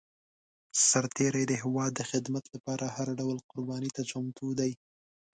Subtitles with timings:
[0.87, 4.71] سرتېری د هېواد د خدمت لپاره هر ډول قرباني ته چمتو دی.